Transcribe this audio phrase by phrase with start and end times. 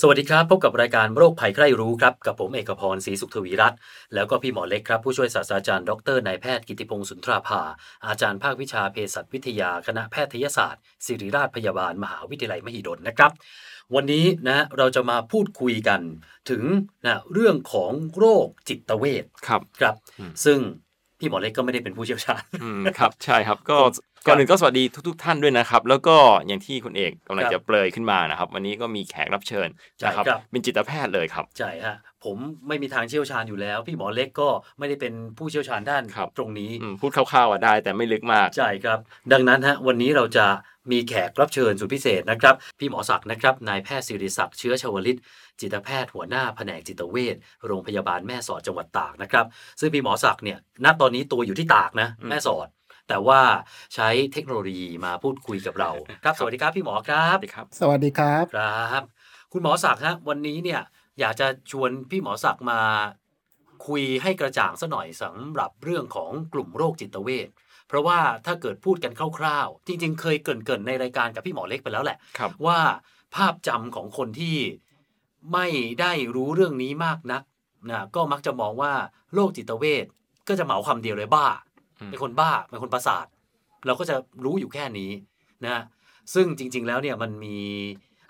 [0.00, 3.78] สวัสดีครับ พบกับรายการโรคภัยใครรู้ครับ กับผมเอกพรศรีสุขทวีรัตน์
[4.14, 7.62] แล้วก็พี่หมอเล็กครับ ผู้ช่วยศาสตราจารย์ดรนายแพทย์กิติพงศ์สุนทราภา
[8.06, 13.30] อาจารย์ภาควิชาเภสัชวิทยาคณะแพทยศาสตร์ ศิริราชพยาบาล มหาวิทยาลัยมหิดลนะครับ
[13.94, 16.00] วันนี้นะเราจะมาพูดคุยกัน
[16.50, 16.62] ถึง
[17.06, 20.58] นะเรื่องของโรคจิตเวชครับครับอืมซึ่ง
[21.18, 32.36] พี่หมอเล็กก็ไม่ได้เป็นผู้เชี่ยวชาญอืมครับใช่ครับก็ครับ ก่อนหนึ่งก็สวัสดีทุก ๆ ท่านด้วยนะครับ แล้วก็อย่างที่คุณเอกกำลังครับจะเปลยขึ้นมานะครับ วันนี้ก็มีแขกรับเชิญใช่นะครับครับเป็นจิตแพทย์เลยครับใช่ฮะผม
[32.68, 38.98] ไม่มีทางเชี่ยวชาญอยู่แล้ว พี่หมอเล็กก็ไม่ได้เป็นผู้เชี่ยวชาญด้านครับตรงนี้อืมพูดคร่าวๆอะได้แต่ไม่ลึกมากใช่ครับ
[39.32, 40.46] ดังนั้นฮะวันนี้เราจะ
[40.92, 45.18] มีแขกรับเชิญสุดพิเศษนะครับ พี่หมอศักดิ์นะครับนายแพทย์ศิริศักดิ์เชื้อชวลิต
[45.60, 47.36] จิตแพทย์หัวหน้าแผนกจิตเวช
[47.66, 49.46] โรงพยาบาลแม่สอดจังหวัดตากนะครับ
[49.80, 52.68] ซึ่งพี่หมอศักดิ์เนี่ยณตอนนี้ตัวอยู่ที่ตากนะอืมแม่สอด
[53.08, 53.40] แต่ว่า
[53.94, 55.90] ใช้เทคโนโลยีมาพูดคุยกับเรา
[56.24, 59.02] ครับ สวัสดีครับพี่หมอครับสวัสดีครับ สวัสดีครับครับ
[59.52, 60.80] คุณหมอศักดิ์ฮะวันนี้เนี่ย
[61.20, 62.80] อยากจะชวนพี่หมอศักดิ์มา
[63.86, 67.48] คุยให้กระจ่างซะหน่อยสำหรับเรื่องของกลุ่มโรคจิตเวช
[67.88, 72.80] เพราะว่าถ้าเกิดพูดกันคร่าวๆ จริง ๆ เคยเกรินๆในรายการกับพี่หมอเล็กไปแล้วแหละครับว่า
[73.34, 74.56] ภาพจำของคนที่
[75.52, 75.66] ไม่
[76.00, 77.42] ได้รู้เรื่องนี้มากนัก
[77.90, 78.92] นะก็มักจะมองว่า
[79.34, 80.06] โรคจิตเวช
[80.48, 81.71] ก็จะเหมาคำเดียวเลยบ้าอืม
[82.10, 83.26] เป็นคนบ้าเป็นคนประสาท
[83.86, 85.10] เราก็จะรู้อยู่แค่นี้
[85.66, 85.78] นะ
[86.34, 87.58] ซึ่งจริง ๆ แล้วเนี่ยมันมี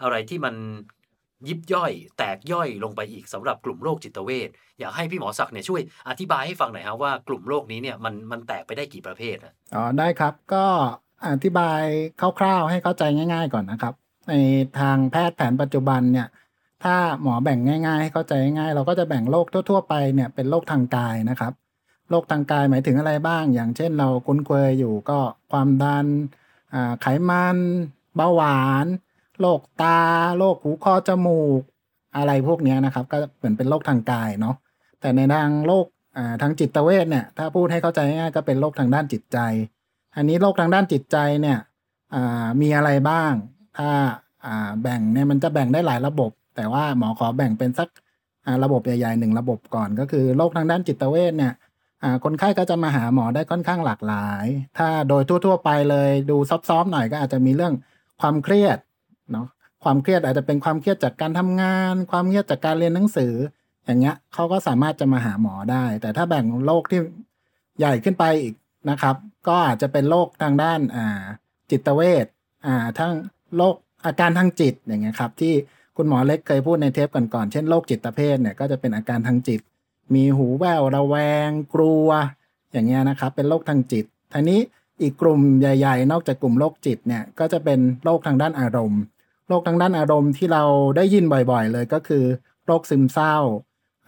[0.02, 0.54] อะไรที่มัน
[1.48, 4.48] ยิบย่อย แตกย่อยลงไปอีกสำหรับกลุ่มโรคจิตเวช
[4.80, 10.64] อยากให้พี่หมอศักดิ์เนี่ยช่วยอธิบายให้ฟังหน่อยครับว่ากลุ่มโรคนี้เนี่ยมันมันแตกไปได้กี่ประเภทอะอ๋อได้ครับก็
[11.28, 11.82] อธิบาย
[12.40, 13.94] คร่าวๆ ให้เข้าใจง่าย ๆ ก่อนนะครับ
[14.28, 14.34] ใน
[14.80, 16.28] ทางแพทย์แผนปัจจุบันเนี่ย
[16.84, 21.52] ถ้าหมอแบ่งง่าย ๆ ให้เข้าใจง่ายๆเราก็จะแบ่งโรคทั่ว ๆ ไปเนี่ยเป็นโรคทางกายนะครับ
[22.10, 25.18] โรคทางกายหมายถึงอะไรบ้าง อย่างเช่นเราคุ้นเคยอยู่ก็
[25.50, 26.06] ความดัน
[27.00, 27.56] ไขมัน
[28.16, 28.86] เบาหวาน
[29.40, 30.00] โรคตา
[30.38, 31.62] โรคหูคอจมูก
[32.16, 34.56] อะไรพวกนี้นะครับ ก็เหมือนเป็นโรคทางกายเนาะ
[35.00, 35.86] แต่ในทางโรค
[36.42, 39.38] ทางจิตเวชเนี่ยถ้าพูดให้เข้าใจง่ายก็เป็นโรคทางด้านจิตใจ
[40.16, 41.58] อันนี้โรคทางด้านจิตใจเนี่ย
[42.60, 43.32] มีอะไรบ้าง
[43.78, 43.90] ถ้า
[44.82, 47.88] แบ่งเนี่ยมันจะแบ่งได้หลายระบบ แต่ว่าหมอขอแบ่งเป็นสัก
[48.64, 51.52] ระบบใหญ่ๆหนึ่งระบบก่อน ก็คือโรคทางด้านจิตเวชเนี่ย
[52.24, 54.46] คนไข้ก็จะมาหาหมอได้ค่อนข้างหลากหลาย
[54.78, 56.36] ถ้าโดยทั่ว ๆ ไปเลยดู
[56.68, 57.74] ซอฟๆหน่อยก็อาจจะมีเรื่อง
[58.20, 58.78] ความเครียด
[59.32, 59.46] เนาะ
[59.84, 63.34] ความเครียดอาจจะเป็นความเครียดจากการทำงาน ความเครียดจากการเรียนหนังสือ
[63.84, 67.00] อย่างเงี้ยเขาก็สามารถจะมาหาหมอได้ แต่ถ้าแบ่งโรคที่
[67.78, 68.54] ใหญ่ขึ้นไปอีก
[68.90, 69.16] นะครับ
[69.48, 71.22] ก็อาจจะเป็นโรคทางด้านอ่า
[71.70, 72.26] จิตเวช
[72.66, 73.12] อ่าทั้ง
[73.56, 73.74] โรค
[74.06, 75.54] อาการทางจิตอย่างเงี้ยครับที่
[75.96, 79.60] คุณหมอเล็กเคยพูดในเทปก่อนๆเช่นโรคจิตเภทเนี่ยก็จะเป็นอาการทางจิต
[80.14, 81.16] มีหูแว่วระแว
[81.48, 82.08] ง กลัว
[82.72, 84.60] อย่างเงี้ยนะครับ เป็นโรคทางจิตทีนี้
[85.02, 89.02] อีกกลุ่มใหญ่ ๆ นอกจากกลุ่มโรคจิตเนี่ยก็จะเป็นโรคทางด้านอารมณ์
[89.48, 90.64] โรคทางด้านอารมณ์ที่เรา
[90.96, 92.24] ได้ยินบ่อยๆ เลยก็คือ
[92.66, 93.36] โรคซึมเศร้า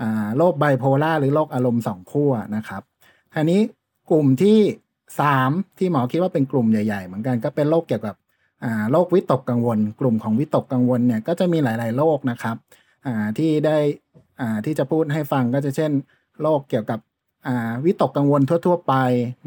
[0.00, 2.82] อ่าโรคไบโพล่าหรือโรคอารมณ์สองขั้วนะครับ
[3.34, 3.60] ทีนี้
[4.10, 4.58] กลุ่มที่
[5.20, 8.16] สามที่หมอคิดว่าเป็นกลุ่มใหญ่ ๆ เหมือนกันก็เป็นโรคเกี่ยวกับ
[8.64, 12.56] อ่าโรควิตกกังวล กลุ่มของวิตกกังวลเนี่ยก็จะมีหลาย ๆ โรคนะครับ
[13.06, 13.78] อ่าที่ได้
[14.40, 15.92] อ่าที่จะพูดให้ฟังก็จะเช่น
[16.42, 16.98] โรคเกี่ยวกับ
[17.46, 18.94] อ่าวิตกกังวลทั่ว ๆ ไป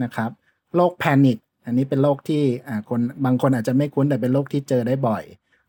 [0.04, 0.32] นะครับ
[0.76, 5.24] โรคแพนิคอันนี้เป็นโรคที่อ่าคนบางคนอาจจะไม่คุ้นแต่เป็นโรคที่เจอได้บ่อย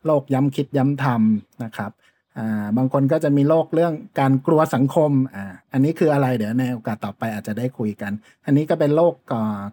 [0.05, 1.91] โรคย้ำคิดย้ำทำนะครับ
[2.37, 8.11] อ่าบางคนก็จะมีโรคเรื่องการกลัวสังคมอ่าอันนี้คืออะไรเดี๋ยวในโอกาสต่อไปอาจจะได้คุยกัน
[8.45, 9.13] อันนี้ก็เป็นโรค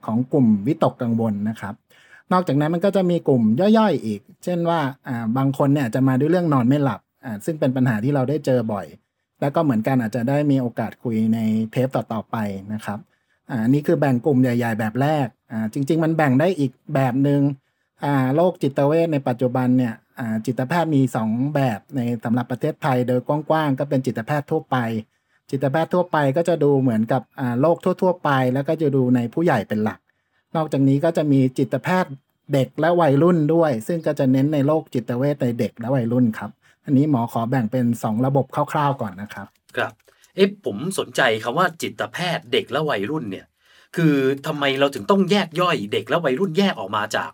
[0.06, 1.74] ของกลุ่มวิตกกังวลนะครับ
[2.32, 3.42] นอกจากนั้นมันก็จะมีกลุ่ม
[3.78, 8.86] ย่อยๆอีก เช่นว่าอ่าบางคนเนี่ยจะมาด้วยเรื่องนอนไม่หลับอ่าซึ่งเป็นปัญหาที่เราได้เจอบ่อย
[9.40, 11.38] แล้วก็เหมือนกันอาจจะได้มีโอกาสคุยใน
[11.72, 12.36] เทปต่อๆไป
[12.72, 12.98] นะครับ
[13.50, 17.40] อ่านี่คือแบ่งกลุ่มใหญ่ ๆ แบบแรกอ่าจริง ๆ มันแบ่งได้อีกแบบหนึ่ง
[18.04, 24.76] อ่าโรคจิตเวชในปัจจุบันเนี่ยอ่าจิตแพทย์มี 2 แบบในสำหรับประเทศไทยโดยกว้างๆก็เป็นจิตแพทย์ทั่วไป
[25.50, 29.98] จิตแพทย์ทั่วไปก็จะดูเหมือนกับอ่าโรคทั่ว ๆ ไป แล้วก็จะดูในผู้ใหญ่เป็นหลัก
[30.56, 32.12] นอกจากนี้ก็จะมีจิตแพทย์
[32.52, 36.50] เด็กและวัยรุ่นด้วย ซึ่งก็จะเน้นในโรคจิตเวชในเด็กและวัยรุ่นครับ
[36.86, 39.46] อันนี้หมอขอแบ่งเป็น 2 ระบบคร่าวๆก่อนนะครับ
[39.76, 39.92] ครับ
[40.34, 43.46] เอ๊ะผมสนใจคำว่าจิตแพทย์เด็กและวัยรุ่นเนี่ย
[43.96, 44.14] คือ
[44.46, 47.30] ทำไมเราถึงต้องแยกย่อยเด็กและวัยรุ่นแยกออกมาจาก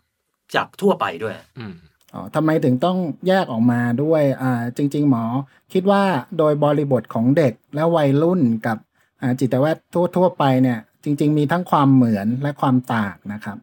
[0.55, 1.75] จากทั่วไปด้วย อืม
[2.13, 5.25] อ๋อทำไมถึงต้องแยกออกมาด้วยอ่าจริง ๆ หมอ
[5.73, 6.03] คิดว่า
[6.39, 8.79] โดยบริบทของเด็กและวัยรุ่นกับ
[9.21, 9.85] อ่าจิตแพทย์
[10.17, 13.59] ทั่ว ๆ ไปเนี่ย จริง ๆ มีทั้งความเหมือนและความต่างนะครับ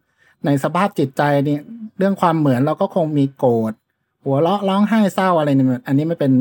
[0.46, 1.62] ในสภาพจิตใจเนี่ย
[1.98, 3.74] เรื่องความเหมือนเราก็คงมีโกรธ
[4.26, 6.32] หัวเราะร้องไห้เศร้าอะไรเนี่ยอันนี้ไม่เป็น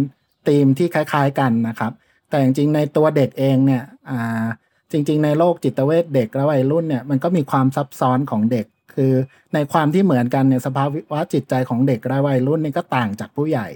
[0.49, 1.93] ธีมที่คล้าย ๆกันนะครับ
[2.31, 4.47] แต่จริงๆในตัวเด็กเองเนี่ยอ่า
[4.93, 9.13] จริง ๆ ในโลกจิตเวชเด็กและวัยรุ่นเนี่ยมันก็มีความซับซ้อนของเด็ก คือ
[9.55, 13.69] ในความที่เหมือนกันเนี่ยสภาวะจิตใจของเด็กและวัยรุ่นนี่ก็ต่างจากผู้ใหญ่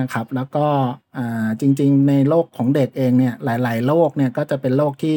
[0.00, 0.66] นะครับ แล้วก็
[1.16, 5.16] อ่าจริง ๆ ในโลกของเด็กเองเนี่ยหลาย ๆ โลกเนี่ยก็จะเป็นโลกที่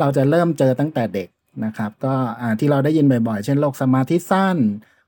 [0.00, 1.28] เราจะเริ่มเจอตั้งแต่เด็ก
[1.64, 4.56] นะครับ ก็อ่าที่เราได้ยินบ่อยๆ เช่นโรคสมาธิสั้น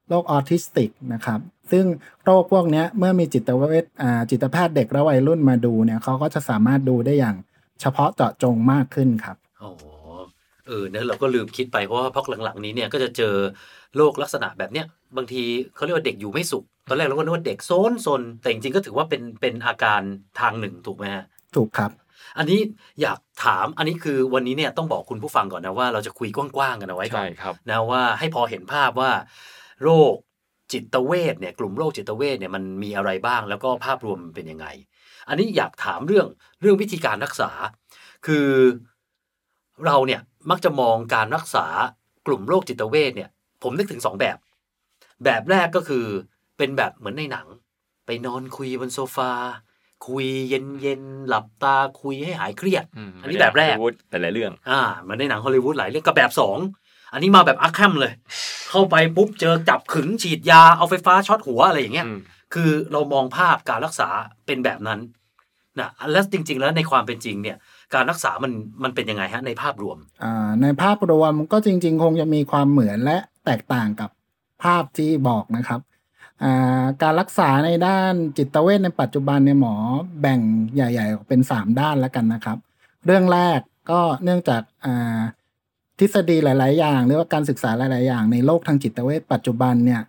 [0.08, 1.40] โรคออทิสติกนะครับ
[1.72, 1.84] ซึ่ง
[2.24, 7.36] โรคพวกเนี้ยเมื่อมีจิตเวชอ่าจิตแพทย์เด็กและวัยรุ่นมาดูเนี่ยเขาก็จะสามารถดูได้อย่าง
[7.80, 9.84] เฉพาะเจาะจงมากขึ้นครับโอ้โห
[10.66, 13.34] เออเนี่ยเราก็ลืมคิดไปเพราะว่าพักหลังๆนี้เนี่ยก็จะเจอ
[13.96, 14.86] โรคลักษณะแบบเนี้ย
[15.16, 15.42] บางที
[15.74, 20.02] เขาเรียกว่าเด็กอยู่ไม่สุข ตอนแรกเราก็นึกว่าเด็กโซนซนแต่จริงๆก็ถือว่าเป็นเป็นอาการ
[20.40, 21.24] ทางหนึ่งถูกไหมฮะ
[21.54, 21.90] ถูกครับ
[22.38, 22.60] อันนี้
[23.02, 29.10] อยากถามอันนี้คือวันนี้เนี่ยต้องบอกคุณผู้ฟังก่อนนะว่าเราจะคุยกว้างๆกันเอาไว้ก่อใช่นครับนะว่าให้พอเห็นภาพว่า
[29.82, 30.14] โรค
[30.72, 34.66] จิตเวชเนี่ยกลุ่มโรคจิตเวชเนี่ยมันมีอะไรบ้างแล้วก็ภาพรวมเป็นยังไง
[35.28, 36.26] อันนี้อยากถามเรื่อง
[36.60, 37.50] เรื่องวิธีการรักษา
[38.26, 38.48] คือ
[39.86, 40.20] เราเนี่ย
[40.50, 41.66] มักจะมองการรักษา
[42.26, 43.30] กลุ่มโรคจิตเวชเนี่ย
[43.62, 44.36] ผมนึกถึงสองแบบ
[45.24, 46.04] แบบแรกก็คือ
[46.58, 47.46] เป็นแบบเหมือนในหนัง
[48.06, 49.32] ไปนอนคุยบนโซฟา
[50.08, 56.58] คุยเย็นๆหลับตาคุยให้หายเครียดอืมอันนี้แบบแรกฮอลลีวูดแต่ละเรื่อง อ่าเหมือนในหนังฮอลลีวูดหลายเรื่องกับแบบสอง
[57.16, 58.12] อันนี้มาแบบอัคแคมเลย
[58.70, 62.18] เข้าไปปุ๊บเจอจับขึงฉีดยาเอาไฟฟ้าช็อตหัวอะไรอย่างเงี้ยอืม
[62.54, 64.08] คือเรามองภาพการรักษา
[64.46, 65.00] เป็นแบบนั้น
[65.80, 67.56] นะแล้วจริง ๆ แล้วในความเป็นจริงเนี่ย
[67.94, 68.52] การรักษามัน
[68.82, 74.10] มันเป็นยังไงฮะในภาพรวมอ่าในภาพรวมก็จริง ๆ คงจะมีความเหมือนและแตกต่างกับ
[74.64, 75.80] ภาพที่บอกนะครับ
[76.42, 79.74] อ่าการรักษาในด้านจิตเวชในปัจจุบันเนี่ยหมอ
[80.20, 80.40] แบ่ง
[80.74, 82.58] ใหญ่ ๆ ออกเป็น 3 ด้านแล้วกันนะครับ
[83.06, 83.60] เรื่องแรก
[83.90, 85.18] ก็เนื่องจากอ่า
[85.98, 90.02] ทฤษฎีหลาย ๆ อย่าง หรือว่าการศึกษาหลาย ๆ อย่างในโลกทางจิตเวชปัจจุบันเนี่ย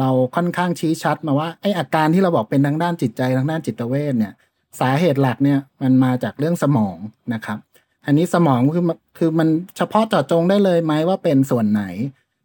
[0.00, 4.32] เราค่อนข้างชี้ชัดมาว่าไออาการที่เราบอกเป็นทางด้านจิตใจทางด้านจิตเวชเนี่ย
[4.80, 6.96] สาเหตุหลักเนี่ยมันมาจากเรื่องสมอง
[7.34, 7.58] นะครับ
[8.06, 8.84] อันนี้สมองคือ
[9.18, 11.82] คือมันเฉพาะเจาะจงได้เลยไหมว่าเป็นส่วนไหน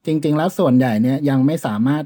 [0.06, 2.04] จริง ๆ แล้วส่วนใหญ่เนี่ยยังไม่สามารถ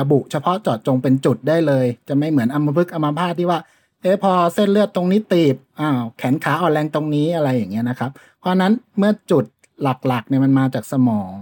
[0.00, 3.58] ระบุเฉพาะเจาะจงเป็นจุดได้เลย จะไม่เหมือนอัมพฤกษ์อัมพาตที่ว่า
[4.02, 8.10] เอะพอเส้นเลือดตรงนี้ตีบอ้าวแขนขาอ่อนแรงตรงนี้อะไรอย่างเงี้ยนะครับ
[8.40, 9.44] เพราะนั้นเมื่อจุด
[9.82, 11.34] หลักๆเนี่ยมันมาจากสมอง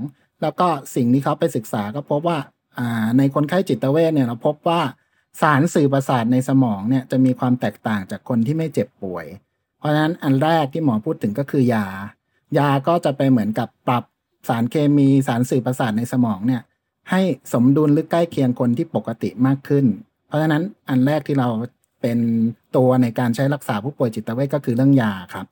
[0.43, 2.39] แล้วก็สิ่งที่เขาไปศึกษาก็พบว่า
[2.79, 4.81] อ่าในคนไข้จิตเวชเนี่ยเราพบว่า
[5.41, 9.27] สารสื่อประสาทในสมองเนี่ยจะมีความแตกต่างจากคนที่ไม่เจ็บป่วย
[9.79, 11.87] เพราะฉะนั้นอันแรกที่หมอพูดถึงก็คือยา
[12.59, 14.05] ยาก็จะไปเหมือนกับปรับ
[14.49, 16.63] สารเคมีสารสื่อประสาทในสมองเนี่ย
[17.11, 17.21] ให้
[17.53, 19.87] สมดุลหรือใกล้เคียงคนที่ปกติมากขึ้น
[20.27, 21.49] เพราะฉะนั้นอันแรกที่เรา
[22.03, 22.19] เป็น
[22.77, 25.47] ตัวในการใช้รักษาผู้ป่วยจิตเวชก็คือเรื่องยาครับ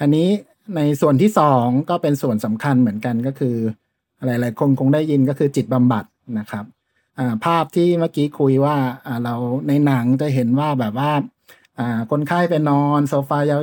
[0.00, 0.28] อันนี้
[0.76, 3.56] ในส่วนที่สองก็เป็นส่วนสำคัญเหมือนกันก็คือ
[4.26, 6.04] หลายๆคนคงได้ยินก็คือจิตบำบัด
[6.38, 6.64] นะครับ
[7.18, 8.76] อ่าภาพที่เมื่อกี้คุยว่า
[9.06, 9.34] อ่าเรา
[9.68, 11.12] ในหนังจะเห็นว่าแบบว่า
[11.78, 13.58] อ่าคนไข้ไปนอนโซฟายา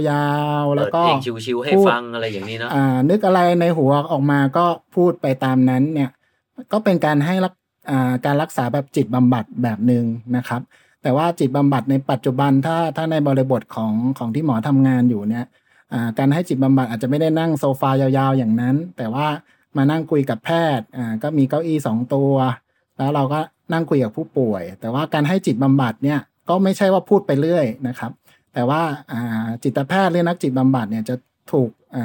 [0.64, 4.66] วๆ แล้เปิวดก็เพลงชิวๆให้พูดฟังอะไรอย่างนี้เนาะอ่านึกอะไรในหัวออกมาก็
[4.96, 6.10] พูดไปตามนั้นเนี่ย
[6.72, 7.54] ก็เป็นการให้รัก
[7.90, 10.04] อ่าการรักษาแบบจิตบำบัดแบบหนึ่ง
[10.38, 10.62] นะครับ
[11.04, 15.63] แต่ว่าจิตบำบัดในปัจจุบันถ้าถ้าในบริบทของของที่หมอทำงานอยู่เนี่ยอ่า
[16.20, 19.28] การให้จิตบำบัดอาจจะไม่ได้นั่งโซฟายาวๆอย่างนั้น แต่ว่า
[19.78, 20.86] มานั่งคุยกับแพทย์
[21.24, 22.34] ก็มีเก้าอี้สองตัว
[22.98, 23.40] แล้วเราก็
[23.74, 26.20] นั่งคุยกับผู้ป่วย แต่ว่าการให้จิตบำบัดเนี่ย
[26.50, 28.12] ก็ไม่ใช่ว่าพูดไปเรื่อยนะครับ
[28.54, 28.82] แต่ว่า
[29.64, 31.16] จิตแพทย์หรือนักจิตบำบัดเนี่ยจะ
[31.52, 31.98] ถูกอ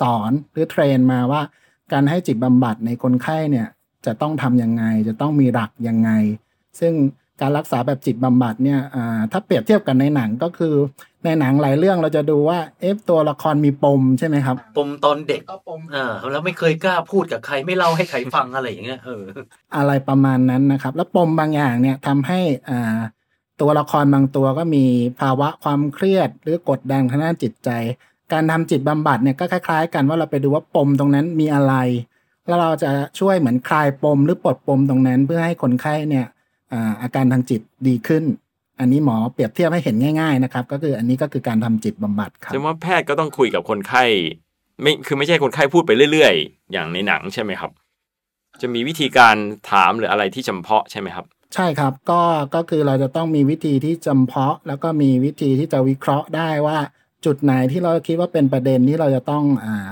[0.00, 1.42] สอนหรือเทรนมาว่า
[1.92, 3.66] การให้จิตบำบัดในคนไข้เนี่ย
[4.06, 6.10] จะต้องทำยังไง จะต้องมีหลักยังไง
[6.80, 6.92] ซึ่ง
[7.40, 8.80] การรักษาแบบจิตบำบัดเนี่ย
[9.32, 10.74] ถ้าเปรียบเทียบกันในหนังก็คือ
[11.26, 19.22] ในหนังหลายเรื่องเราจะดูว่า เอฟตัวละครมีปมใช่ไหมครับปมตอนเด็กก็ปมอ่าแล้วไม่เคยกล้าพูดกับใครไม่เล่าให้ใครฟังอะไรอย่างเงี้ยเออ
[19.76, 22.98] อะไรประมาณนั้นนะครับ แล้วปมบางอย่างเนี่ยทำให้อ่า
[23.60, 24.84] ตัวละครบางตัวก็มี
[25.20, 27.70] ภาวะความเครียด หรือกดดันทางด้านจิตใจ
[28.32, 31.74] การทำจิตบำบัดเนี่ยก็คล้าย ๆ กันว่าเราไปดูว่าปมตรงนั้นมีอะไร
[32.46, 36.26] แล้วเราจะช่วยเหมือนคลายปมหรือปลดปมตรงนั้น เพื่อให้คนไข้เนี่ย
[36.72, 38.24] อ่าอาการทางจิตดีขึ้น
[38.80, 44.04] อันนี้หมอเปรียบเทียบให้เห็นง่ายๆนะครับ ก็คืออันนี้ก็คือการทำจิตบำบัดครับแสดงว่าแพทย์ก็ต้องคุยกับคนไข้
[44.82, 47.70] ไม่คือไม่ใช่คนไข้พูดไปเรื่อยๆ อย่างในหนังใช่ไหมครับ
[48.62, 49.36] จะมีวิธีการ
[49.70, 52.20] ถามหรืออะไรที่จำเพาะใช่ไหมครับ ใช่ครับก็
[52.54, 56.78] ก็คือเราจะต้องมีวิธีที่จำเพาะ แล้วก็มีวิธีที่จะวิเคราะห์ได้ว่า
[57.24, 59.88] จุดไหนที่เราคิดว่าเป็นประเด็นที่เราจะต้องอ่า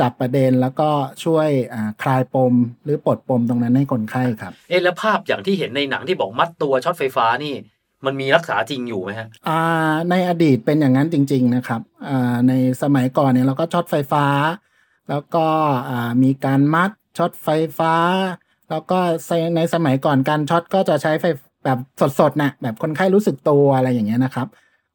[0.00, 0.90] จับประเด็นแล้วก็
[1.24, 7.54] ช่วยอ่าคลายปม หรือปลดปมตรงนั้นให้คนไข้ครับ เอ๊ะแล้วภาพอย่างที่เห็นในหนังที่บอกมัดตัวช็อตไฟฟ้านี่
[8.06, 14.26] มันมีรักษาจริงอยู่ไหมฮะอ่าในอดีตเป็นอย่างนั้นจริง ๆ นะครับอ่าในสมัยก่อนเนี่ยเราก็ช็อตไฟฟ้า
[15.10, 15.46] แล้วก็
[15.90, 17.94] อ่ามีการมัดช็อตไฟฟ้า
[18.70, 18.98] แล้วก็
[19.56, 21.24] ในสมัยก่อนการช็อตก็จะใช้ไฟ
[21.64, 21.78] แบบ
[22.20, 24.48] สดๆนะแบบคนไข้รู้สึกตัวอะไรอย่างเงี้ยนะครับ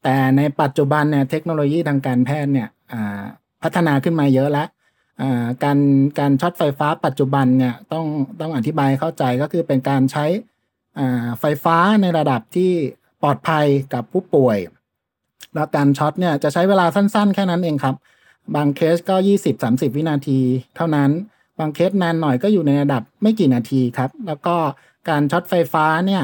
[0.03, 2.67] แต่ในปัจจุบันเนี่ยเทคโนโลยีทางการแพทย์เนี่ย
[3.63, 4.67] พัฒนาขึ้นมาเยอะแล้ว
[5.63, 5.79] การ
[6.19, 8.05] การช็อตไฟฟ้าปัจจุบันเนี่ยต้อง
[8.41, 10.25] ต้องอธิบายเข้าใจก็คือเป็นการใช้
[11.39, 12.71] ไฟฟ้าในระดับที่
[13.21, 14.57] ปลอดภัยกับผู้ป่วย
[15.53, 17.95] แล้วการช็อตเนี่ยจะใช้เวลาสั้นๆ แค่นั้นเองครับ
[18.55, 19.15] บางเคสก็
[19.55, 20.39] 20-30 วินาที
[20.75, 21.09] เท่านั้น
[21.59, 24.55] บางเคสนานหน่อยก็อยู่ในระดับไม่กี่นาทีครับ แล้วก็
[25.09, 26.23] การช็อตไฟฟ้าเนี่ย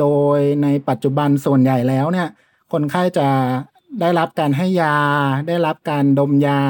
[0.00, 2.28] โดยในปัจจุบันส่วนใหญ่แล้วเนี่ย
[2.72, 3.28] คนไข้จะ
[4.00, 4.96] ได้รับการให้ยา
[5.48, 6.62] ได้รับการดมยา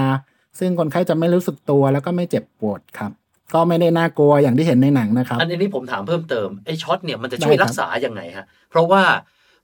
[0.59, 3.12] ซึ่งคนไข้จะไม่รู้สึกตัวแล้วก็ไม่เจ็บปวดครับ
[3.54, 9.02] ก็ไม่ได้น่ากลัวอย่างที่เห็นในหนังนะครับ อันนี้ผมถามเพิ่มเติมไอ้ช็อตเนี่ยมันจะช่วยรักษายังไงฮะ เพราะว่า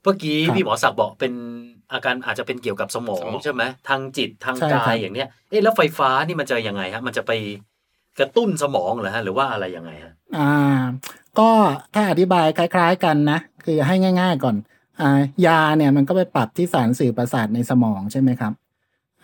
[0.03, 1.33] เมื่อกี้พี่หมอศักดิ์บอกเป็น
[1.93, 7.33] อาการอาจจะเป็นเกี่ยวกับสมองใช่ไหมทางจิตทางกายอย่างเนี้ยเอ๊ะแล้วไฟฟ้านี่มันจะยังไงฮะ มันจะไป
[8.19, 10.81] กระตุ้นสมองเหรอฮะหรือว่าอะไรยังไงฮะอ่า
[11.39, 11.51] ก็
[11.95, 14.57] ถ้าอธิบายคล้าย ๆ กันนะคือให้ง่าย ๆ ก่อน
[15.01, 18.53] อ่ายาเนี่ยมันก็ไปปรับที่สารสื่อประสาทในสมองใช่ไหมครับ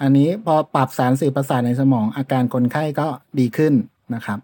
[0.01, 3.07] อันนี้พอปรับสารสื่อประสาทในสมอง อาการคนไข้ก็
[3.39, 3.75] ดีขึ้น
[4.15, 4.39] นะครับ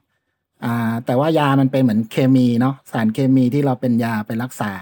[0.65, 4.73] อ่า แต่ว่ายามันเป็นเหมือนเคมีเนาะสารเคมีที่เราเป็นยาไปรักษา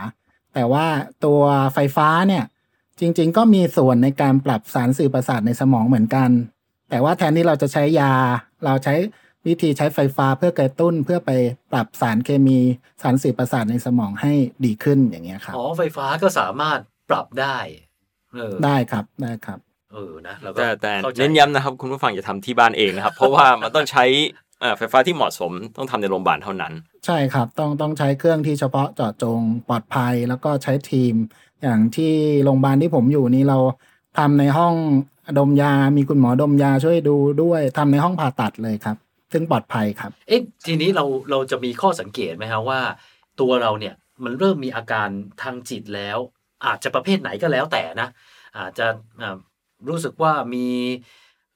[0.54, 0.86] แต่ว่า
[1.24, 1.40] ตัว
[1.74, 2.44] ไฟฟ้าเนี่ย
[3.00, 6.30] จริง ๆ ก็มีส่วนในการปรับสารสื่อประสาทในสมองเหมือนกัน
[6.90, 8.12] แต่ว่าแทนที่เราจะใช้ยา
[8.64, 8.94] เราใช้
[9.46, 11.30] วิธีใช้ไฟฟ้าเพื่อกระตุ้นเพื่อไป
[11.72, 12.58] ปรับสารเคมี
[13.02, 14.32] สารสื่อประสาทในสมองให้
[14.64, 16.78] ดีขึ้นอย่างเงี้ยครับอ๋อไฟฟ้าก็สามารถ
[17.10, 17.56] ปรับได้
[18.34, 19.58] เออได้ครับได้ครับ
[19.92, 24.04] เออนะแล้วก็แต่แต่เน้นย้ำนะครับ คุณผู้ฟังอย่าทำที่บ้านเองนะครับ เพราะว่ามันต้องใช้
[24.78, 26.72] ไฟฟ้าที่เหมาะสมต้องทำในโรงพยาบาลเท่านั้น
[27.06, 31.14] ใช่ครับ ต้องต้องใช้เครื่องที่เฉพาะเจาะจงปลอดภัยแล้วก็ใช้ทีม
[31.62, 32.12] อย่างที่
[32.44, 33.58] โรงพยาบาลที่ผมอยู่นี้เรา
[34.18, 34.74] ทำในห้อง
[35.38, 38.96] ดมยา มีคุณหมอดมยาช่วยดูด้วยทำในห้องผ่าตัดเลยครับ
[39.32, 42.80] ซึ่งปลอดภัยครับ เอ๊ะทีนี้เราเราจะมีข้อสังเกตไหมครับว่า
[43.40, 43.94] ตัวเราเนี่ย
[44.24, 45.08] มันเริ่มมีอาการ
[45.42, 46.18] ทางจิตแล้ว
[46.66, 48.08] อาจจะประเภทไหนก็แล้วแต่นะ
[48.58, 48.86] อาจจะ
[49.88, 50.66] รู้สึกว่ามี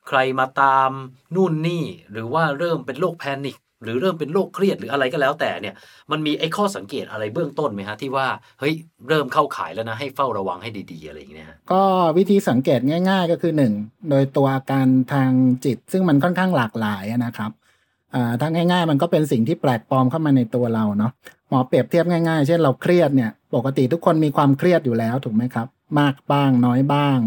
[0.09, 0.91] ใครมาตาม
[1.35, 5.75] นู่นนี่ หรือว่าเริ่มเป็นโรคแพนิคหรือเริ่มเป็นโรคเครียดหรืออะไรก็แล้วแต่เนี่ย
[6.11, 8.27] มันมีไอ้ข้อสังเกตอะไรเบื้องต้นไหมฮะที่ว่า
[8.61, 8.75] เฮ้ย
[9.09, 11.83] เริ่มเข้าขายแล้วนะให้เฝ้าระวังให้ดีๆอะไรอย่างเงี้ยก็
[12.19, 13.73] วิธีสังเกตง่าย ๆ ก็คือหนึ่ง
[14.11, 15.31] โดยตัวอาการทาง
[15.65, 17.51] จิต ซึ่งมันค่อนข้างหลากหลายนะครับ
[18.15, 21.13] อ่าทางง่ายๆ มันก็เป็นสิ่งที่แปลกปลอมเข้ามาในตัวเราเนาะ
[21.49, 25.67] หมอเปรียบเทียบง่ายๆ เช่นเราเครียดเนี่ย ปกติทุกคนมีความเครียดอยู่แล้วถูกไหมครับ
[26.01, 27.19] มากบ้างน้อยบ้าง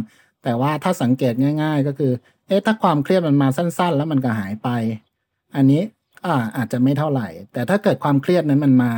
[0.44, 2.12] แต่ว่าถ้าสังเกตง่าย ๆ ก็คือ
[2.48, 4.70] เอ๊ะถ้าความเครียดมันมาสั้น ๆ แล้วมันก็หายไป
[5.56, 5.82] อันนี้
[6.26, 8.92] อ่าอาจจะไม่เท่าไหร่ แต่ถ้าเกิดความเครียดนั้นมันมา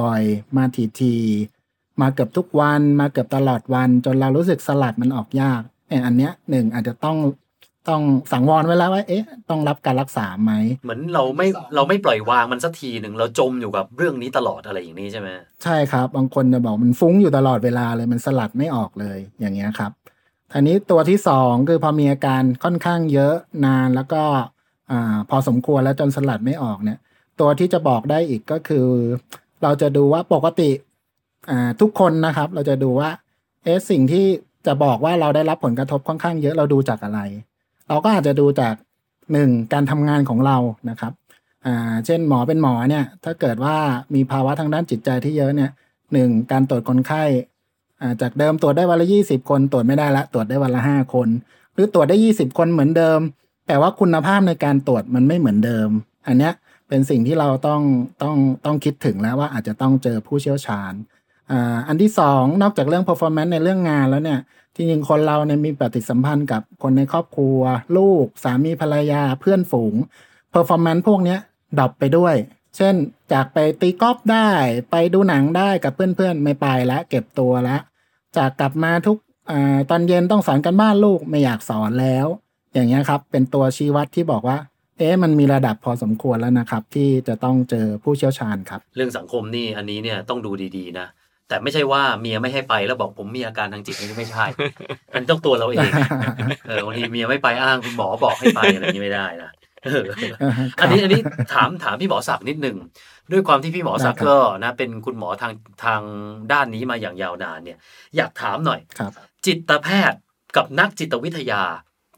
[0.00, 0.64] บ่อยๆ มา
[1.00, 7.16] ทีๆมาเกือบทุกวันมาเกือบตลอดวัน จนเรารู้สึกสลัดมันออกยากเอออันเนี้ยหนึ่งอาจจะต้อง
[7.88, 8.02] ต้อง
[8.32, 10.52] สังวรไว้แล้วว่าเอ๊ะต้องรับการรักษาไหม
[10.84, 15.28] เหมือนเราไม่เราไม่ปล่อยวางมันสักทีหนึ่งเราจมอยู่กับเรื่องนี้ตลอดอะไรอย่างนี้ใช่ไหม
[15.64, 19.92] ใช่ครับ บางคนจะบอกมันฟุ้งอยู่ตลอดเวลาเลยมันสลัดไม่ออกเลยอย่างเงี้ยครับ
[20.52, 23.34] ทีนี้ตัวที่สองคือพอมีอาการค่อนข้างเยอะ
[23.66, 24.22] นานแล้วก็
[24.90, 24.92] อ
[25.30, 26.98] พอสมควรแล้วจนสลัดไม่ออกเนี่ย
[27.40, 28.86] ตัวที่จะบอกได้อีกก็คือ
[29.62, 30.70] เราจะดูว่าปกติ
[31.80, 33.10] ทุกคนนะครับ เราจะดูว่า
[33.64, 34.26] เอสิ่งที่
[34.66, 37.20] จะบอกว่าเราได้รับผลกระทบค่อนข้างเยอะเราดูจากอะไร
[37.88, 38.74] เราก็อาจจะดูจาก
[39.32, 40.56] หนึ่งการทำงานของเรา
[40.90, 41.12] นะครับ
[42.06, 43.76] เช่นหมอเป็นหมอเนี่ย ถ้าเกิดว่า
[44.14, 45.70] มีภาวะทางด้านจิตใจที่เยอะเนี่ย
[46.12, 47.24] หนึ่งการตรวจคนไข้
[48.20, 51.28] จากเดิมตรวจได้วันละยี่สิบคนตรวจไม่ได้ละตรวจได้วันละห้าคน
[51.74, 53.20] หรือตรวจได้ยี่สิบคนเหมือนเดิม
[53.68, 55.88] แต่ว่าคุณภาพในการตรวจมันไม่เหมือนเดิม
[56.26, 56.52] อันเนี้ย
[56.88, 57.82] เป็นสิ่งที่เราต้อง
[58.22, 60.92] ต้องต้องคิดถึงแล้วว่าอาจจะต้องเจอผู้เชี่ยวชาญ
[61.88, 64.40] อันที่สองนอกจากเรื่อง performance ในเรื่องงานแล้วเนี่ย
[64.74, 67.58] จริงๆคนเราเนี่ยมีปฏิสัมพันธ์กับคนในครอบครัว
[67.96, 69.94] ลูก สามีภรรยาเพื่อนฝูง
[70.54, 71.38] performance พวกเนี้ย
[71.80, 72.34] ดับไปด้วย
[72.76, 72.94] เช่น
[73.32, 74.48] จากไปตีกอล์ฟได้
[74.90, 77.80] ไปดูหนังได้กับเพื่อนๆ ไม่ไปแล้วเก็บตัวแล้ว
[78.36, 79.18] จากกลับมาทุก
[79.50, 79.52] อ
[79.90, 82.26] ตอนเย็นต้องสอนกันบ้านลูกไม่อยากสอนแล้ว
[82.74, 84.58] อย่างเงี้ยครับ เป็นตัวชี้วัดที่บอกว่า
[84.98, 91.06] เอ๊ะมันมีระดับพอสมควรแล้วนะครับ ที่จะต้องเจอผู้เชี่ยวชาญครับ เรื่องสังคมนี่อันนี้เนี่ยต้องดูดีๆนะ
[91.48, 94.44] แต่ไม่ใช่ว่าเมียไม่ให้ไปแล้วบอกผมมีอาการทางจิตนี่ไม่ใช่
[95.14, 95.90] มันต้องตัวเราเอง
[96.68, 99.50] เออบางทีเมียไม่ไปอ้างคุณหมอบอกให้ไปอะไรนี้ไม่ได้นะ
[100.80, 101.20] อันนี้อันนี้
[101.54, 102.76] ถามถามพี่หมอศักดิ์นิดหนึ่ง
[103.32, 105.52] ด้วยความที่พี่หมอศักดิ์ก็นะเป็นคุณหมอทาง
[105.84, 106.00] ทาง
[106.52, 107.78] ด้านนี้มาอย่างยาวนานเนี่ย
[108.16, 109.12] อยากถามหน่อยครับ
[109.46, 110.20] จิตแพทย์
[110.56, 111.62] กับนักจิตวิทยา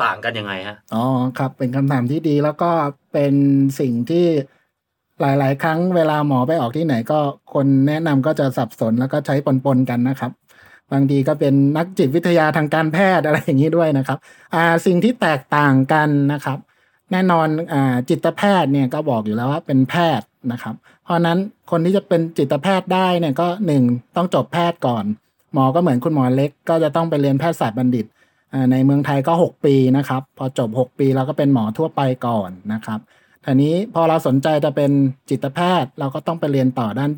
[0.04, 1.04] ต่างกันยังไงฮะอ๋อ
[1.38, 2.70] ครับ เป็นคำถามที่ดีแล้วก็
[3.12, 3.34] เป็น
[3.80, 4.26] สิ่งที่
[5.20, 7.18] หลาย ๆ ครั้งเวลาหมอไปออกที่ไหนก็
[7.54, 10.32] คนแนะนำก็จะสับสนแล้วก็ใช้ปนๆกันนะครับ
[10.92, 14.18] บางทีก็เป็นนักจิตวิทยาทางการแพทย์อะไรอย่างนี้ด้วยนะครับ
[14.54, 16.58] อ่าสิ่งที่แตกต่างกันนะครับ
[17.12, 21.38] แน่นอนอ่าจิตแพทย์เนี่ยก็บอกอยู่แล้วว่าเป็นแพทย์นะครับ เพราะนั้น
[21.70, 23.82] คนที่จะเป็นจิตแพทย์ได้เนี่ยก็หนึ่ง
[24.16, 25.04] ต้องจบแพทย์ก่อน
[25.52, 28.06] หมอก็เหมือนคุณหมอเล็ก ก็จะต้องไปเรียนแพทยศาสตร์บัณฑิต
[28.72, 33.00] ในเมืองไทยก็ 6 ปีนะครับ พอจบ 6 ปีเราก็เป็นหมอทั่วไปก่อนนะครับ
[33.44, 34.90] ทีนี้พอเราสนใจจะเป็น
[35.30, 37.10] จิตแพทย์ เราก็ต้องไปเรียนต่อด้าน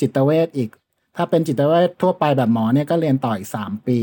[0.00, 0.70] จิตเวชอีก
[1.16, 4.00] ถ้าเป็นจิตเวชทั่วไปแบบหมอเนี่ยก็เรียนต่ออีก 3 ปี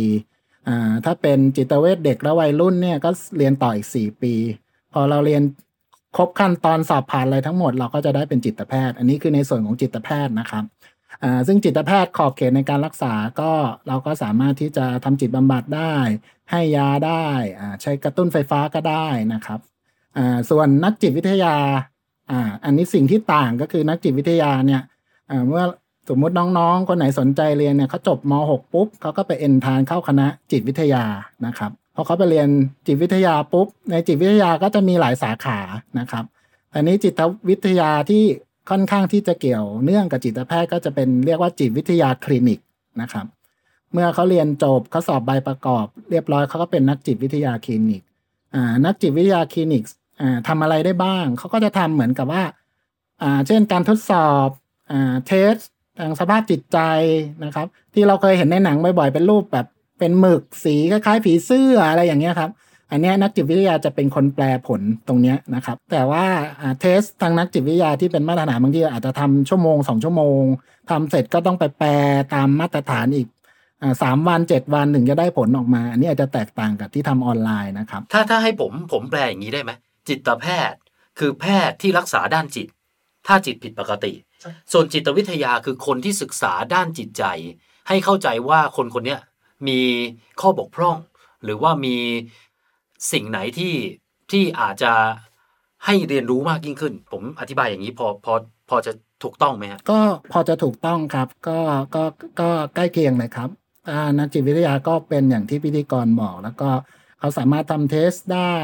[1.06, 4.34] ถ้าเป็นจิตเวชเด็กและวัยรุ่นเนี่ยก็เรียนต่ออีก 4 ปี
[4.94, 5.44] พอเราเรียน
[6.18, 10.64] ครบขั้นตอนสอบผ่านอะไรทั้งหมด เราก็จะได้เป็นจิตแพทย์ อันนี้คือในส่วนของจิตแพทย์นะครับ
[11.24, 13.52] อ่าซึ่งจิตแพทย์ขอบเขตในการรักษาก็
[13.88, 15.96] เราก็สามารถที่จะทำจิตบำบัดได้
[16.52, 17.26] ให้ยาได้
[17.60, 19.60] อ่าใช้กระตุ้นไฟฟ้าก็ได้นะครับ
[20.18, 21.56] อ่าส่วนนักจิตวิทยา
[22.32, 24.82] อ่าอันนี้สิ่งที่ต่างก็คือนักจิตวิทยาเนี่ย
[25.30, 25.64] อ่าเมื่อ
[26.10, 31.04] สมมุติน้องๆ คนไหนสนใจเรียนเนี่ยเขาจบม .6 ปุ๊บเขาก็ไปเอ็นทานเข้าคณะจิตวิทยา
[31.46, 32.48] นะครับ พอเขาไปเรียน
[32.88, 35.60] จิตวิทยาปุ๊บ ในจิตวิทยาก็จะมีหลายสาขา
[36.00, 36.26] นะครับ
[36.74, 38.24] อันนี้จิตวิทยาที่
[38.70, 42.60] ค่อนข้างที่จะเกี่ยวเนื่องกับจิตแพทย์ก็จะเป็นเรียกว่าจิตวิทยาคลินิก
[43.02, 43.26] นะครับ
[43.94, 48.02] เมื่อเขาเรียนจบเขาสอบใบประกอบ เรียบร้อยเขาก็เป็นนักจิตวิทยาคลินิก
[48.56, 49.84] อ่านักจิตวิทยาคลินิก
[50.22, 52.44] อ่าทำอะไรได้บ้าง เขาก็จะทำเหมือนกับว่า
[53.22, 54.48] อ่าเช่นการทดสอบ
[54.92, 55.54] อ่าเทส
[56.00, 56.78] ทางสภาพจิตใจ
[57.44, 59.68] นะครับ ที่เราเคยเห็นในหนังบ่อยๆเป็นรูปแบบ
[60.02, 62.52] เป็นหมึกสีคล้ายๆผีเสื้ออะไรอย่างเงี้ยครับ
[62.92, 66.26] อันนี้นักจิตวิทยาจะเป็นคนแปลผลตรงนี้นะครับ แต่ว่า
[66.80, 70.42] เทสทางนักจิตวิทยาที่เป็นมาตรฐานบางทีอาจจะทำชั่วโมงสองชั่วโมง
[70.90, 71.90] ทำเสร็จก็ต้องไปแปล
[72.34, 73.28] ตามมาตรฐานอีก
[74.02, 79.72] สามวันเจ็ดวันถึงจะได้ผลออกมา อันนี้อาจจะแตกต่างกับที่ทำออนไลน์นะครับ ถ้าถ้าให้ผมผมแปลอย่างนี้ได้ไหม
[80.08, 80.80] จิตแพทย์
[81.20, 82.68] คือแพทย์ที่รักษาด้านจิต
[83.28, 84.14] ถ้าจิตผิดปกติ
[84.72, 87.24] ส่วนจิตวิทยาคือคนที่ศึกษาด้านจิตใจ
[87.88, 89.18] ให้เข้าใจว่าคนคนนี้
[89.68, 89.80] มี
[90.42, 90.98] ข้อบกพร่อง
[91.44, 91.96] หรือว่ามี
[93.12, 93.76] สิ่งไหนที่
[94.32, 94.94] ที่อาจจะ
[95.86, 98.34] ให้เรียนรู้มากยิ่งขึ้น ผมอธิบายอย่างนี้พอพอ
[98.70, 98.92] พอจะ
[99.24, 100.00] ถูกต้องไหมฮะก็
[100.32, 101.60] พอจะถูกต้องครับ ก็
[101.96, 102.04] ก็
[102.40, 103.50] ก็ใกล้เคียงเลยครับ
[104.20, 106.70] นักจิตวิทยาก็เป็นอย่างที่พิธีกรบอกแล้วก็
[107.20, 108.56] เขาสามารถทำเทสได้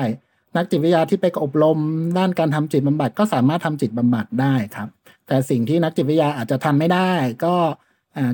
[0.56, 1.78] นักจิตวิทยาที่ไปอบรม
[2.18, 4.88] ด้านการทำจิตบำบัดก็สามารถทำจิตบำบัดได้ครับ
[5.28, 7.12] แต่สิ่งที่นักจิตวิทยาอาจจะทำไม่ได้
[7.46, 7.56] ก็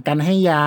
[0.08, 0.66] การให้ยา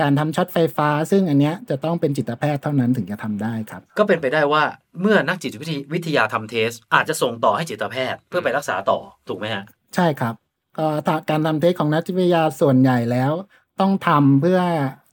[0.00, 4.62] การทำช็อตไฟฟ้า ซึ่งอันเนี้ยจะต้องเป็นจิตแพทย์เท่านั้นถึงจะทำได้ครับ ก็เป็นไปได้ว่า
[5.00, 5.54] เมื่อนักจิต
[5.94, 10.34] วิทยาทำเทส อาจจะส่งต่อให้จิตแพทย์เพื่อไปรักษาต่อถูกไหมฮะใช่ครับ
[10.78, 10.86] ก็
[11.30, 13.32] การทำเทสของนักจิตวิทยาส่วนใหญ่แล้ว
[13.80, 14.60] ต้องทำเพื่อ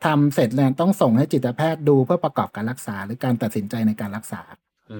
[0.06, 4.42] ทำเสร็จแล้วต้องส่งให้จิตแพทย์ดูเพื่อประกอบการรักษา หรือการตัดสินใจในการรักษา
[4.92, 5.00] อื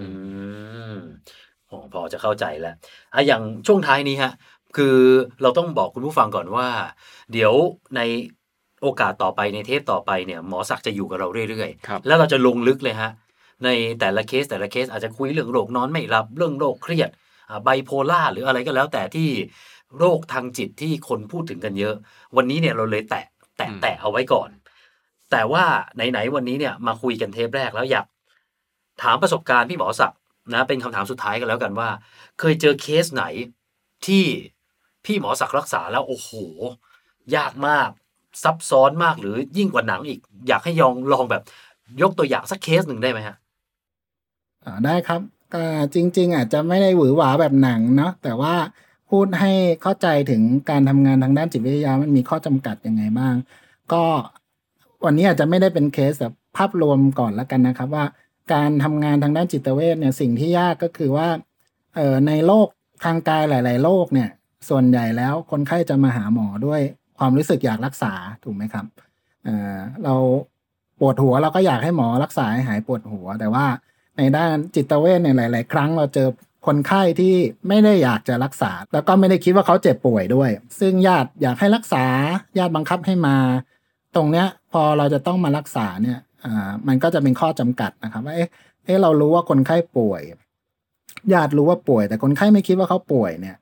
[0.94, 0.98] ม
[1.94, 2.76] พอจะเข้าใจแล้ว
[3.14, 4.34] อะอย่างช่วงท้ายนี้ฮะ
[4.78, 4.98] คือ
[5.42, 6.68] เราต้องบอกคุณผู้ฟังก่อนว่า
[7.32, 7.54] เดี๋ยว
[7.96, 8.02] ใน
[8.84, 13.12] โอกาสต่อไปในเทปต่อไปเนี่ยหมอศักจะอยู่กับเราเรื่อยๆ แล้วเราจะลงลึกเลยฮะ
[13.64, 13.70] ใน
[14.00, 17.10] แต่ละเคสแต่ละเคสอาจจะคุยเรื่องโรคนอนไม่หลับเรื่องโรคเครียด
[17.64, 19.30] ไบโพล่าหรืออะไรก็แล้วแต่ที่
[19.98, 21.96] โรคทางจิตที่คนพูดถึงกันเยอะ
[22.36, 23.26] วันนี้เนี่ยเราเลยแตะ
[23.58, 24.50] แตะแตะเอาไว้ก่อน
[25.32, 25.66] แต่ว่า
[25.96, 28.06] ไหนๆวันนี้เนี่ยมาคุยกันเทปแรกแล้วอยาก
[29.02, 30.14] ถามประสบการณ์พี่หมอศัก
[30.54, 31.90] นะเป็นคำถามสุดท้ายกันแล้วกันว่า
[32.40, 33.24] เคยเจอเคสไหน
[34.08, 34.26] ที่
[35.06, 36.30] พี่หมอศักรักษาแล้วโอ้โห
[37.36, 37.90] ยากมาก
[38.44, 41.42] ซับซ้อนมากหรือยิ่งกว่าหนังอีก อยากให้ยองลองแบบ
[42.02, 43.36] ยกตัวอย่างสักเคสหนึ่งได้ไหมฮะ
[44.86, 45.22] ได้ครับ
[45.94, 48.56] จริง ๆ อาจจะไม่ได้หวือหวาแบบหนังเนาะแต่ว่า
[49.10, 53.36] พูดให้เข้าใจถึงการทำงานทางด้านจิตวิทยามันมีข้อจำกัดยังไงบ้าง
[53.94, 54.04] ก็
[55.06, 58.06] วันนี้อาจจะไม่ได้เป็นเคสแบบภาพรวมก่อนแล้วกันนะครับ ว่า
[58.54, 61.28] การทำงานทางด้านจิตเวชเนี่ยสิ่งที่ยากก็คือว่า
[61.96, 62.68] เออในโลก
[63.04, 64.30] ทางกายหลาย ๆโรคเนี่ย
[64.70, 66.82] ส่วนใหญ่แล้วคนไข้จะมาหาหมอด้วย
[67.18, 68.86] ความรู้สึกอยากรักษาถูกไหมครับ
[69.46, 70.16] เออเรา
[71.00, 73.66] ปวดหัวเราก็อยากให้หมอรักษาให้หายปวดหัว แต่ว่า
[74.18, 76.28] ในด้านจิตเวชเนี่ยหลาย ๆ ครั้งเราเจอ
[76.66, 77.34] คนไข้ที่
[77.68, 80.50] ไม่ได้อยากจะรักษา แล้วก็ไม่ได้คิดว่าเขาเจ็บป่วยด้วย
[80.80, 82.06] ซึ่งญาติอยากให้รักษา
[82.58, 83.36] ญาติบังคับให้มา
[84.16, 90.22] ตรงเนี้ยพอเราจะต้องมารักษาเนี่ยอ่ามันก็จะเป็นข้อจำกัดนะครับว่าเอ๊ะเรารู้ว่าคนไข้ป่วย
[91.34, 93.58] ญาติรู้ว่าป่วย แต่คนไข้ไม่คิดว่าเขาป่วยเนี่ย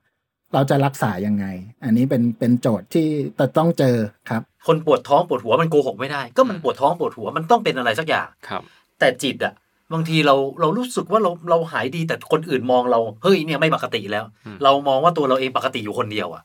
[0.53, 1.45] เราจะรักษายังไง
[1.83, 3.07] อันนี้เป็นเป็นโจทย์ที่
[3.39, 3.95] จะต้องเจอ
[4.29, 8.61] ครับ คนปวดท้องปวดหัวมันโกหกไม่ได้ ก็มันปวดท้องปวดหัวมันต้องเป็นอะไรสักอย่างครับ
[8.99, 9.53] แต่จิตอะ
[9.93, 14.25] บางทีเราเรารู้สึกว่าเราเราหายดีแต่คนอื่นมองเราเฮ้ยเนี่ยไม่ปกติแล้ว
[14.63, 16.43] เรามองว่าตัวเราเองปกติอยู่คนเดียวอะ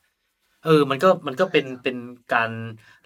[0.65, 1.97] เออ มันก็มันก็เป็นเป็น
[2.35, 2.51] การ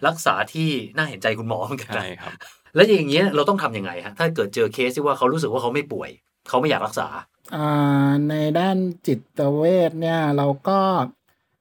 [0.07, 2.33] รักษาที่น่าเห็นใจคุณหมอเหมือนกันใช่ครับ
[2.75, 6.09] แล้วอย่างเงี้ยเราต้องทํำยังไงฮะถ้าเกิดเจอเคสที่ว่าเขารู้สึกว่าเขาไม่ป่วย
[6.47, 7.07] เขาไม่อยากรักษา
[7.55, 8.77] อ่าในด้าน
[9.07, 10.79] จิตเวชเนี่ย เราก็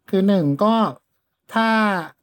[0.09, 0.75] คือหนึ่งก็
[1.55, 1.69] ถ้า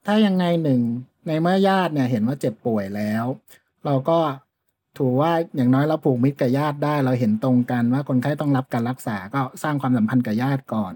[0.06, 0.82] ถ้ายังไงหนึ่ง
[1.28, 3.26] ในเมื่อญาติเนี่ยเห็นว่าเจ็บป่วยแล้ว
[3.86, 4.20] เราก็
[4.98, 10.94] ถือว่าอย่างน้อยเราผูกมิตรกับญาติได้ เราเห็นตรงกันว่าคนไข้ต้องรับการรักษาก็สร้างความสัมพันธ์กับญาติก่อน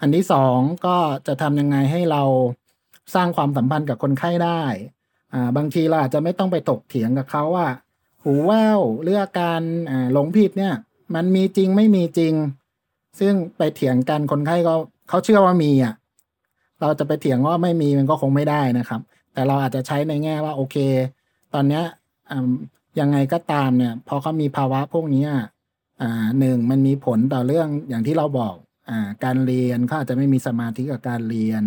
[0.00, 0.96] อันที่สองก็
[1.26, 2.22] จะทำยังไงให้เรา
[3.14, 4.62] สร้างความสัมพันธ์กับคนไข้ได้
[5.34, 7.68] อ่าบางทีเราอาจจะไม่ต้องไปถกเถียงกับเขาว่า
[8.22, 10.74] หูแว่วเรื่องการอ่าหลงผิดเนี่ย
[11.14, 12.34] มันมีจริงไม่มีจริง
[13.20, 14.74] ซึ่งไปเถียงกันคนไข้ก็
[15.08, 15.94] เขาเชื่อว่ามีอะ
[16.80, 19.00] เราจะไปเถียงว่าไม่มีมันก็คงไม่ได้นะครับ
[19.32, 20.76] แต่เราอาจจะใช้ในแง่ว่าโอเค
[21.54, 21.84] ตอนเนี้ย
[23.00, 25.24] ยังไงก็ตามเนี่ยพอเขามีภาวะพวกนี้
[26.00, 28.54] อ่าหนึ่งมันมีผลต่อเรื่องอย่างที่เราบอก
[28.90, 31.62] อ่าการเรียนเขาอาจจะไม่มีสมาธิกับการเรียน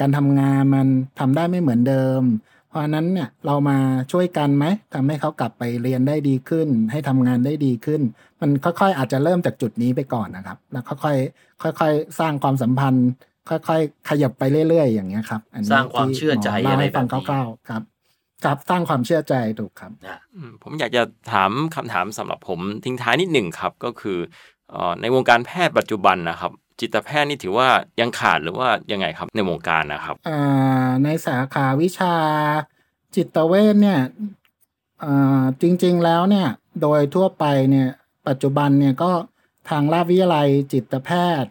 [0.00, 0.86] การทำงานมัน
[1.18, 2.22] ทำได้ไม่เหมือนเดิม
[2.68, 3.78] เพราะฉะนั้นเนี่ยเรามา
[4.12, 8.00] ช่วยกันไหมทำให้เขากลับไปเรียนได้ดีขึ้น ให้ทำงานได้ดีขึ้น
[8.40, 13.08] มันค่อยๆอาจจะเริ่มจากจุดนี้ไปก่อนนะครับ แล้วค่อยๆค่อยๆสร้างความสัมพันธ์
[13.48, 17.82] ค่อยๆ ขยับไปเรื่อย ๆ อย่างเงี้ยครับอันนี้สร้างความที่เชื่อใจหมอเล่าอะไรให้ฟังแบบนี้คร่าวๆครับ
[18.44, 21.02] ครับสร้างความเชื่อใจถูกครับนะอืมผมอยากจะ
[21.32, 24.18] ถามคำถามสำหรับผมทิ้งท้ายนิดหนึ่งครับก็คือ
[24.70, 27.68] เอ่อในวงการแพทย์ปัจจุบันนะครับ จิตแพทย์นี่ถือว่า
[28.00, 30.16] ยังขาดหรือว่ายังไงครับในวงการนะครับ
[31.04, 32.14] ในสาขาวิชา
[33.16, 34.00] จิตเวชเนี่ย
[35.62, 36.48] จริงๆแล้วเนี่ย
[36.82, 37.88] โดยทั่วไปเนี่ย
[38.28, 39.10] ปัจจุบันเนี่ยก็
[39.68, 41.10] ทางราชวิทยาลัยจิตแพ
[41.42, 41.50] ทย์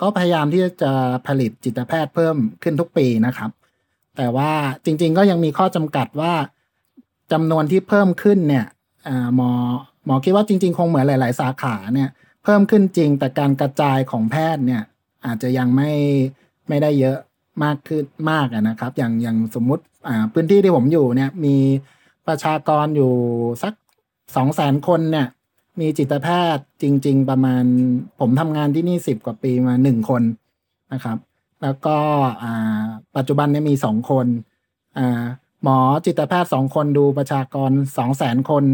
[0.00, 0.92] ก็พยายามที่จะ
[1.26, 3.50] ผลิตจิตแพทย์เพิ่มขึ้นทุกปีนะครับ
[4.16, 4.52] แต่ว่า
[4.84, 6.32] จริงๆก็ยังมีข้อจำกัดว่า
[7.32, 8.66] จำนวนที่เพิ่มขึ้นเนี่ย
[9.36, 9.50] หมอ
[10.04, 12.10] หมอคิดว่าจริง ๆ คงเหมือนหลาย ๆ สาขาเนี่ย
[12.48, 14.82] เพิ่มขึ้นจริง แต่การกระจายของแพทย์เนี่ย
[15.26, 15.92] อาจจะยังไม่
[16.68, 17.18] ไม่ได้เยอะ
[17.64, 21.56] มากขึ้นมากนะครับ อย่างอย่างสมมุติอ่าพื้นที่ที่ผมอยู่เนี่ย มี
[22.26, 23.12] ประชากรอยู่
[23.62, 23.74] สัก
[24.36, 25.26] สองแสนคนเนี่ย
[25.80, 27.64] มีจิตแพทย์จริง ๆ ประมาณ
[28.20, 30.22] ผมทำงานที่นี่สิบกว่าปีมาหนึ่งคน
[30.92, 31.18] นะครับ
[31.62, 31.96] แล้วก็
[32.42, 32.84] อ่า
[33.16, 34.26] ปัจจุบันเนี่ยมีสองคน
[34.98, 35.24] อ่า
[35.62, 38.64] หมอจิตแพทย์สองคนดูประชากรสองแสนคน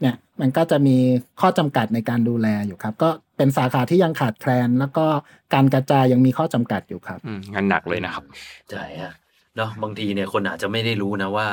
[0.00, 0.96] เนี่ยมันก็จะมี
[1.40, 5.06] ข้อจำกัดในการดูแลอยู่ครับ ก็เป็นสาขาที่ยังขาดแคลน แล้วก็
[5.54, 8.24] การกระจายยังมีข้อจำกัดอยู่ครับอืมงานหนักเลยนะครับ
[8.70, 9.14] ใช่ฮะ
[9.56, 11.48] เนาะบางทีเนี่ยคนอาจจะไม่ได้รู้นะว่า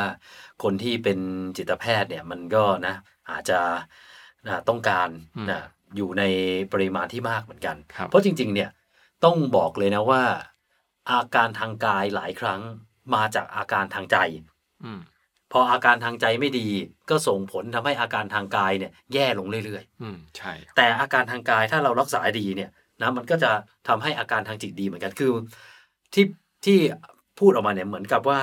[0.63, 1.19] คนที่เป็น
[1.57, 2.95] จิตแพทย์เนี่ยมันก็นะ
[3.31, 3.59] อาจจะ
[4.47, 5.61] นะต้องการอืมนะ
[5.95, 6.23] อยู่ใน
[6.73, 8.69] ปริมาณที่มากเหมือนกันครับเพราะจริง ๆ เนี่ย
[9.25, 10.23] ต้องบอกเลยนะว่า
[11.11, 12.61] อาการทางกายหลายครั้ง
[13.15, 14.17] มาจากอาการทางใจ
[15.55, 16.67] อืมพออาการทางใจไม่ดี
[17.09, 22.69] ก็ส่งผลทำให้อาการทางกายเนี่ยแย่ลงเรื่อยๆ อืมใช่ครับแต่อาการทางกายถ้าเรารักษาดีเนี่ย
[23.01, 23.51] นะมันก็จะ
[23.87, 25.31] ทำให้อาการทางจิตดีเหมือนกันคือ
[26.13, 26.25] ที่
[26.65, 26.77] ที่
[27.39, 28.39] พูดออกมาเนี่ยเหมือนกับว่า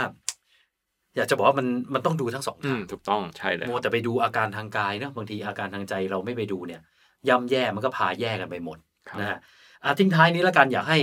[1.17, 6.81] อยากจะบอกว่ามันมันต้องดูทั้งสองอืทามงถูกต้องใช่เลยมัวครับแต่ไปดูอาการทางกายเนอะบางทีอาการทางใจเราไม่ไปดูเนี่ย
[7.29, 9.39] ย่ำแย่มันก็พาแย่กันไปหมดครับนะฮะ
[9.85, 10.99] อะทิ้งท้ายนี้แล้วกันอยากให้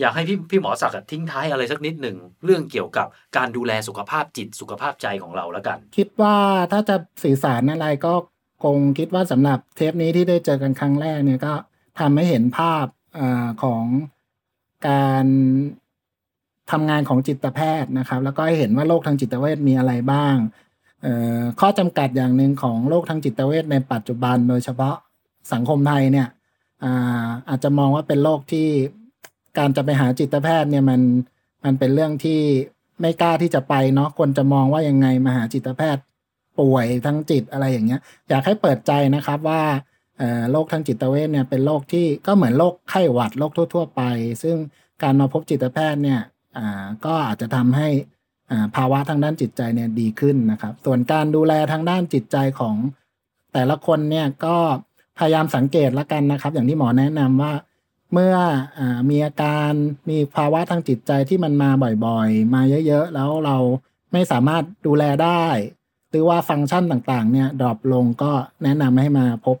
[0.00, 6.36] อยากให้พี่พี่หมอศักดิ์อะทิ้งท้ายอะไรสักนิดหนึ่งเรื่องเกี่ยวกับการดูแลสุขภาพจิตสุขภาพใจของเราแล้วกัน คิดว่า
[6.72, 8.14] ถ้าจะสื่อสารอะไรก็
[8.64, 11.52] คงคิดว่าสำหรับเทปนี้ที่ได้เจอกันครั้งแรกเนี่ยก็
[12.00, 12.86] ทำให้เห็นภาพ
[13.18, 13.84] อาของ
[14.88, 15.26] การ
[16.70, 20.36] ทำงานของจิตแพทย์นะครับ แล้วก็ให้เห็นว่าโรคทางจิตเวชมีอะไรบ้าง
[21.02, 24.96] เอ่อข้อจำกัดอย่างหนึ่งของโรคทางจิตเวชในปัจจุบันโดยเฉพาะ
[25.52, 26.28] สังคมไทยเนี่ย
[26.84, 28.68] อ่าอาจจะมองว่าเป็นโรคที่
[29.58, 31.00] การจะไปหาจิตแพทย์เนี่ยมัน
[31.64, 32.40] มันเป็นเรื่องที่
[33.00, 36.02] ไม่กล้าที่จะไปเนาะคนจะมองว่ายังไงมาหาจิตแพทย์
[36.58, 39.62] ป่วยทั้งจิตอะไรอย่างเงี้ย อยากให้เปิดใจนะครับว่า
[40.50, 44.02] โรคทางจิตเวชเนี่ยเป็นโรคที่ก็เหมือนโรคไข้หวัดโรคทั่ว ๆ ไป
[44.42, 44.56] ซึ่ง
[45.02, 46.20] การมาพบจิตแพทย์เนี่ย
[47.04, 47.88] ก็อาจจะทำให้
[48.76, 52.76] ภาวะทางด้านจิตใจเนี่ยดีขึ้นนะครับ ส่วนการดูแลทางด้านจิตใจของ
[53.52, 54.56] แต่ละคนเนี่ยก็
[55.18, 57.52] พยายามสังเกตละกันนะครับ อย่างที่หมอแนะนำว่า
[58.12, 58.34] เมื่อ
[58.78, 59.70] อมีอาการ
[60.10, 61.70] มีภาวะทางจิตใจที่มันมา
[62.06, 63.56] บ่อยๆ มาเยอะๆ แล้วเรา
[64.12, 65.44] ไม่สามารถดูแลได้
[66.10, 68.32] หรือว่าฟังก์ชันต่างๆ เนี่ยดรอปลงก็
[68.64, 69.56] แนะนำให้มาพบ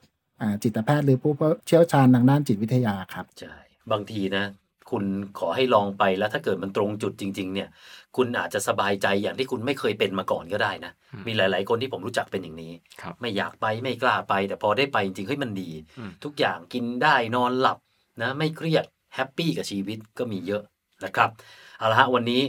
[0.52, 1.32] าจิตแพทย์หรือผู้
[1.66, 3.54] เชี่ยวชาญทางด้านจิตวิทยาครับใช่
[3.92, 4.44] บางทีนะ
[4.90, 5.04] คุณ
[5.38, 7.68] ขอให้ลองไปแล้วถ้าเกิดมันตรงจุดจริง ๆ เนี่ย
[8.16, 17.78] คุณอาจจะสบายใจอย่างที่คุณไม่เคยเป็นมาก่อนก็ได้นะอืมมีหลาย ๆ คนที่ผมรู้จักเป็นอย่างนี้ครับไม่อยากไปไม่กล้าไป แต่พอได้ไปจริงๆเฮ้ยมันดีอืมทุกอย่างกินได้นอนหลับ
[18.22, 20.62] นะไม่เครียดแฮปปี้กับชีวิตก็มีเยอะ
[21.04, 21.30] นะครับ
[21.78, 22.42] เอาละฮะวันนี้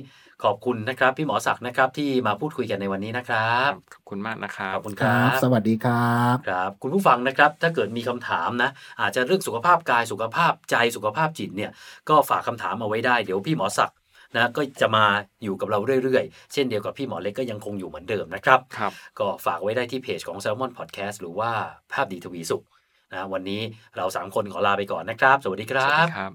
[0.44, 8.70] ขอบคุณนะครับพี่หมอศักดิ์นะครับที่มาพูดคุยกันในวันนี้นะครับขอบคุณมากนะครับขอบคุณคครัรับบสวัสดีครับครับคุณผู้ฟังนะครับ ถ้าเกิดมีคำถามนะ
[9.02, 11.72] อาจจะเรื่องสุขภาพกายสุขภาพใจสุขภาพจิตเนี่ย
[12.10, 13.98] ก็ฝากคำถามเอาไว้ได้เดี๋ยวพี่หมอศักดิ์
[14.36, 15.06] นะก็จะมา
[15.44, 21.52] อยู่กับเราเรื่อยๆ เช่นเดียวกับพี่หมอเล็กก็ยังคงอยู่เหมือนเดิมนะครับครับก็ฝากไว้ได้ที่เพจของ Salmon Podcast หรือว่า
[21.94, 22.64] ภาพดีทวีสุข
[23.14, 23.62] นะวันนี้
[23.98, 26.32] เราสามคนขอลาไปก่อนนะครับ สวัสดีคสรัวัสบดีครับ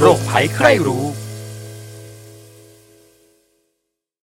[0.00, 1.04] โรคภัยใครรู้